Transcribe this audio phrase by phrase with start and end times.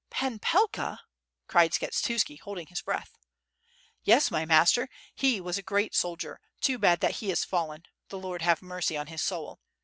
[0.09, 0.97] *'P:in Ptlka?"
[1.47, 3.19] cried Skshetuski, holding his breath.
[4.01, 8.17] Yes, my master, he was a great soldier, too bad that he Is fallen— the
[8.17, 9.59] Lord have mercy on his soul!